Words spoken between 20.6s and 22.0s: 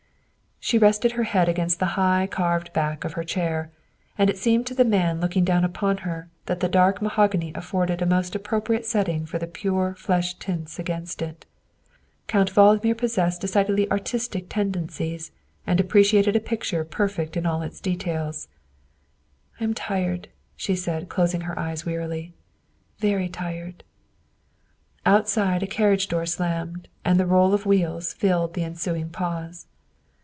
said, closing her eyes